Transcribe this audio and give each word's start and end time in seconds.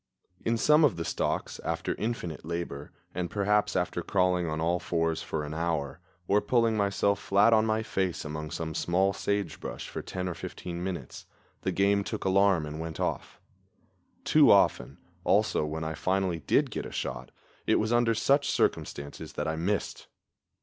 In 0.43 0.57
some 0.57 0.83
of 0.83 0.95
the 0.95 1.05
stalks, 1.05 1.59
after 1.63 1.93
infinite 1.93 2.43
labor, 2.43 2.91
and 3.13 3.29
perhaps 3.29 3.75
after 3.75 4.01
crawling 4.01 4.47
on 4.47 4.59
all 4.59 4.79
fours 4.79 5.21
for 5.21 5.43
an 5.43 5.53
hour, 5.53 5.99
or 6.27 6.41
pulling 6.41 6.75
myself 6.75 7.19
flat 7.19 7.53
on 7.53 7.67
my 7.67 7.83
face 7.83 8.25
among 8.25 8.49
some 8.49 8.73
small 8.73 9.13
sagebrush 9.13 9.87
for 9.87 10.01
ten 10.01 10.27
or 10.27 10.33
fifteen 10.33 10.83
minutes, 10.83 11.27
the 11.61 11.71
game 11.71 12.03
took 12.03 12.25
alarm 12.25 12.65
and 12.65 12.79
went 12.79 12.99
off. 12.99 13.39
Too 14.23 14.49
often, 14.49 14.97
also, 15.23 15.65
when 15.67 15.83
I 15.83 15.93
finally 15.93 16.39
did 16.39 16.71
get 16.71 16.87
a 16.87 16.91
shot, 16.91 17.29
it 17.67 17.75
was 17.75 17.93
under 17.93 18.15
such 18.15 18.49
circumstances 18.49 19.33
that 19.33 19.47
I 19.47 19.55
missed. 19.55 20.07